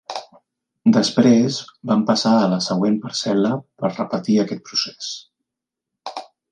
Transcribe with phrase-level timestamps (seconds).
[0.95, 1.59] Després,
[1.91, 5.17] van passar a la següent parcel·la per repetir aquest procés.